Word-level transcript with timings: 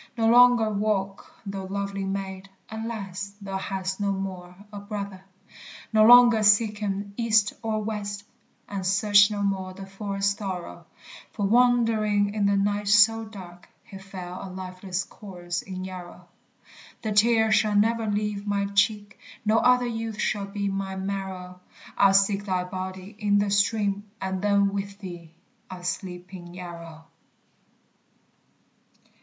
No 0.17 0.25
longer 0.29 0.71
walk, 0.71 1.31
thou 1.45 1.67
lovely 1.67 2.03
maid; 2.05 2.49
Alas, 2.71 3.33
thou 3.39 3.59
hast 3.59 3.99
no 3.99 4.11
more 4.11 4.55
a 4.73 4.79
brother! 4.79 5.23
No 5.93 6.07
longer 6.07 6.41
seek 6.41 6.79
him 6.79 7.13
east 7.17 7.53
or 7.61 7.83
west, 7.83 8.23
And 8.67 8.83
search 8.83 9.29
no 9.29 9.43
more 9.43 9.75
the 9.75 9.85
forest 9.85 10.39
thorough; 10.39 10.87
For, 11.33 11.45
wandering 11.45 12.33
in 12.33 12.47
the 12.47 12.57
night 12.57 12.87
so 12.87 13.25
dark, 13.25 13.69
He 13.83 13.99
fell 13.99 14.39
a 14.41 14.49
lifeless 14.49 15.03
corse 15.03 15.61
in 15.61 15.85
Yarrow. 15.85 16.25
The 17.03 17.11
tear 17.11 17.51
shall 17.51 17.75
never 17.75 18.07
leave 18.07 18.47
my 18.47 18.65
cheek, 18.73 19.19
No 19.45 19.59
other 19.59 19.85
youth 19.85 20.19
shall 20.19 20.47
be 20.47 20.67
my 20.67 20.95
marrow; 20.95 21.59
I'll 21.95 22.15
seek 22.15 22.45
thy 22.45 22.63
body 22.63 23.15
in 23.19 23.37
the 23.37 23.51
stream, 23.51 24.05
And 24.19 24.41
then 24.41 24.73
with 24.73 24.97
thee 24.97 25.35
I'll 25.69 25.83
sleep 25.83 26.33
in 26.33 26.55
Yarrow. 26.55 27.05